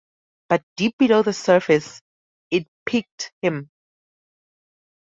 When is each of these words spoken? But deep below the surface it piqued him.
But 0.49 0.63
deep 0.77 0.97
below 0.97 1.21
the 1.21 1.31
surface 1.31 2.01
it 2.49 2.65
piqued 2.87 3.31
him. 3.43 3.69